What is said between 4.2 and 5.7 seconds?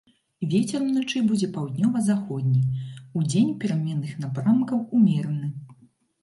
напрамкаў ўмераны.